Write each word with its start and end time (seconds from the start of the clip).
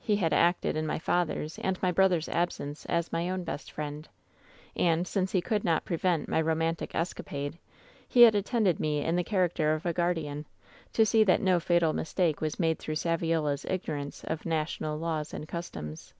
He 0.00 0.16
had 0.16 0.32
acted 0.32 0.74
in 0.74 0.86
my 0.86 0.98
father's 0.98 1.58
and 1.58 1.76
my 1.82 1.92
brother's 1.92 2.26
absence 2.26 2.86
as 2.86 3.12
my 3.12 3.28
own 3.28 3.44
best 3.44 3.70
friend; 3.70 4.08
and, 4.74 5.06
since 5.06 5.32
he 5.32 5.42
could 5.42 5.64
not 5.64 5.84
prevent 5.84 6.30
my 6.30 6.40
roman 6.40 6.74
tic 6.76 6.94
escapade, 6.94 7.58
he 8.08 8.22
had 8.22 8.34
attended 8.34 8.80
me 8.80 9.04
in 9.04 9.16
the 9.16 9.22
character 9.22 9.74
of 9.74 9.84
a 9.84 9.92
guardian, 9.92 10.46
to 10.94 11.04
see 11.04 11.24
that 11.24 11.42
no 11.42 11.60
fatal 11.60 11.92
mistake 11.92 12.40
was 12.40 12.58
made 12.58 12.78
through 12.78 12.94
Saviola's 12.96 13.66
ignorance 13.66 14.24
of 14.24 14.46
national 14.46 14.96
laws 14.98 15.34
and 15.34 15.46
customs. 15.46 16.14